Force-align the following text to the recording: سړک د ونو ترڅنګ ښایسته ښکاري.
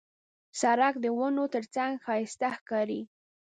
سړک 0.61 0.93
د 1.03 1.05
ونو 1.17 1.43
ترڅنګ 1.53 1.93
ښایسته 2.05 2.47
ښکاري. 2.57 3.01